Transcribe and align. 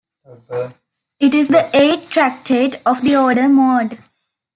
It 1.19 1.35
is 1.35 1.49
the 1.49 1.69
eighth 1.77 2.09
tractate 2.09 2.81
of 2.87 3.03
the 3.03 3.15
order 3.17 3.43
"Moed". 3.43 3.99